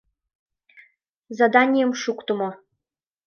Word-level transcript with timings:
—Заданийым 1.37 1.91
шуктымо. 2.01 2.49